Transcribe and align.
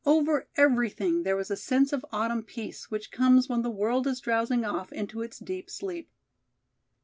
Over 0.03 0.47
everything 0.57 1.21
there 1.21 1.35
was 1.35 1.51
a 1.51 1.55
sense 1.55 1.93
of 1.93 2.03
autumn 2.11 2.41
peace 2.41 2.89
which 2.89 3.11
comes 3.11 3.47
when 3.47 3.61
the 3.61 3.69
world 3.69 4.07
is 4.07 4.19
drowsing 4.19 4.65
off 4.65 4.91
into 4.91 5.19
his 5.19 5.37
deep 5.37 5.69
sleep. 5.69 6.09